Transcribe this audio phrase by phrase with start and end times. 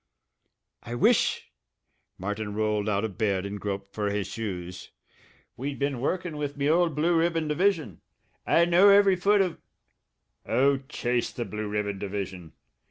[0.81, 1.51] "I wish"
[2.17, 4.89] Martin rolled out of bed and groped for his shoes
[5.55, 8.01] "we'd been workin' with me old Blue Ribbon division.
[8.43, 9.57] I know every foot o'"
[10.47, 12.53] "Oh, chase the Blue Ribbon division!